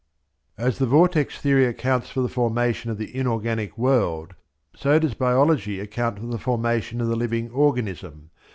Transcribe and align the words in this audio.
As 0.57 0.79
the 0.79 0.87
vortex 0.87 1.39
theory 1.39 1.65
accounts 1.65 2.09
for 2.09 2.21
the 2.21 2.27
formation 2.27 2.89
of 2.89 2.97
the 2.97 3.15
inorganic 3.15 3.77
world, 3.77 4.33
so 4.75 4.97
does 4.97 5.13
biology 5.13 5.79
account 5.79 6.17
for 6.17 6.25
the 6.25 6.39
formation 6.39 7.01
of 7.01 7.07
the 7.07 7.15
living 7.15 7.51
organism. 7.51 8.31